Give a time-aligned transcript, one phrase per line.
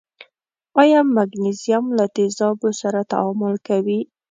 [0.81, 3.99] آیا مګنیزیم له تیزابو سره تعامل کوي؟